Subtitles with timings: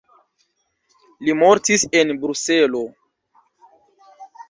[1.27, 2.85] Li mortis en Bruselo.